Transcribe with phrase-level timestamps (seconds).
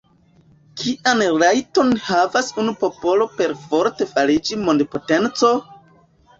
[0.79, 5.57] Kian rajton havas unu popolo perforte fariĝi mondpotenco?